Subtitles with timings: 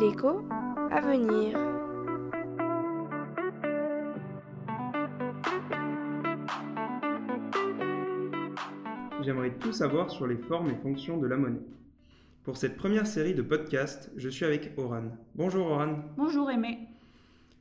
[0.00, 0.42] L'écho
[0.90, 1.56] à venir.
[9.22, 11.60] J'aimerais tout savoir sur les formes et fonctions de la monnaie.
[12.42, 15.12] Pour cette première série de podcasts, je suis avec Oran.
[15.36, 16.00] Bonjour Oran.
[16.16, 16.88] Bonjour Aimé.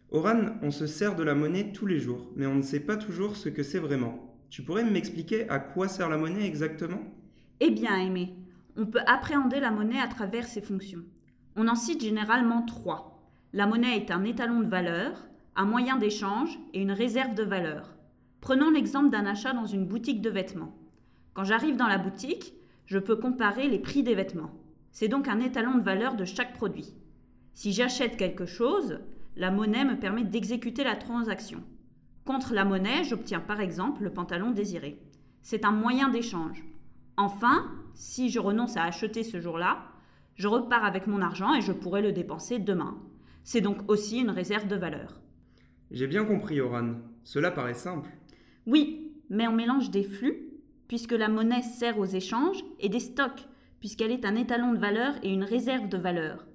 [0.10, 2.98] Oran, on se sert de la monnaie tous les jours, mais on ne sait pas
[2.98, 4.34] toujours ce que c'est vraiment.
[4.50, 7.02] Tu pourrais m'expliquer à quoi sert la monnaie exactement?
[7.60, 8.34] Eh bien Aimé,
[8.78, 11.04] on peut appréhender la monnaie à travers ses fonctions.
[11.56, 13.20] On en cite généralement trois.
[13.52, 17.96] La monnaie est un étalon de valeur, un moyen d'échange et une réserve de valeur.
[18.40, 20.78] Prenons l'exemple d'un achat dans une boutique de vêtements.
[21.34, 22.54] Quand j'arrive dans la boutique,
[22.86, 24.54] je peux comparer les prix des vêtements.
[24.92, 26.94] C'est donc un étalon de valeur de chaque produit.
[27.54, 29.00] Si j'achète quelque chose,
[29.36, 31.64] la monnaie me permet d'exécuter la transaction.
[32.26, 35.02] Contre la monnaie, j'obtiens par exemple le pantalon désiré.
[35.42, 36.64] C'est un moyen d'échange.
[37.18, 37.66] Enfin,
[37.98, 39.80] si je renonce à acheter ce jour-là,
[40.36, 42.96] je repars avec mon argent et je pourrai le dépenser demain.
[43.44, 45.20] C'est donc aussi une réserve de valeur.
[45.90, 46.96] J'ai bien compris, Oran.
[47.24, 48.10] Cela paraît simple.
[48.68, 50.48] Oui, mais on mélange des flux,
[50.88, 53.48] puisque la monnaie sert aux échanges, et des stocks,
[53.80, 56.46] puisqu'elle est un étalon de valeur et une réserve de valeur.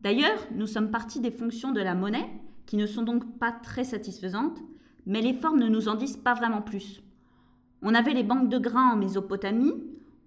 [0.00, 2.30] D'ailleurs, nous sommes partis des fonctions de la monnaie,
[2.66, 4.60] qui ne sont donc pas très satisfaisantes,
[5.06, 7.02] mais les formes ne nous en disent pas vraiment plus.
[7.82, 9.74] On avait les banques de grains en Mésopotamie,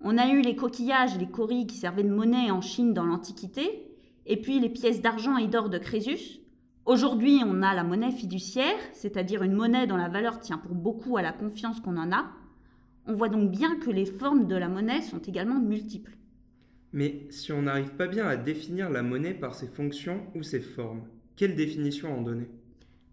[0.02, 3.06] on a eu les coquillages et les coris qui servaient de monnaie en Chine dans
[3.06, 3.84] l'Antiquité,
[4.26, 6.40] et puis les pièces d'argent et d'or de Crésus.
[6.86, 11.18] Aujourd'hui, on a la monnaie fiduciaire, c'est-à-dire une monnaie dont la valeur tient pour beaucoup
[11.18, 12.28] à la confiance qu'on en a.
[13.08, 16.18] On voit donc bien que les formes de la monnaie sont également multiples.
[16.94, 20.62] Mais si on n'arrive pas bien à définir la monnaie par ses fonctions ou ses
[20.62, 21.04] formes,
[21.36, 22.50] quelle définition en donner?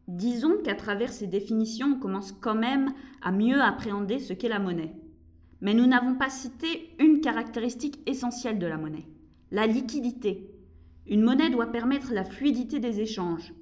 [0.06, 4.58] Disons qu'à travers ces définitions, on commence quand même à mieux appréhender ce qu'est la
[4.58, 4.94] monnaie.
[5.64, 9.06] Mais nous n'avons pas cité une caractéristique essentielle de la monnaie,
[9.50, 10.50] la liquidité.
[11.08, 13.54] Une monnaie doit permettre la fluidité des échanges.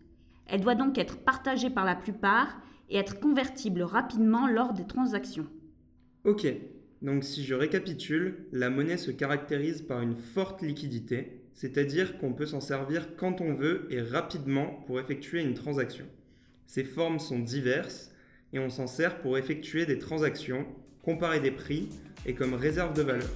[0.47, 2.61] Elle doit donc être partagée par la plupart
[2.91, 5.47] et être convertible rapidement lors des transactions.
[6.25, 6.53] Ok,
[7.03, 12.47] donc si je récapitule, la monnaie se caractérise par une forte liquidité, c'est-à-dire qu'on peut
[12.47, 16.07] s'en servir quand on veut et rapidement pour effectuer une transaction.
[16.67, 18.11] Ces formes sont diverses
[18.53, 20.67] et on s'en sert pour effectuer des transactions
[21.03, 21.89] comparer des prix
[22.27, 23.29] et comme réserve de valeur.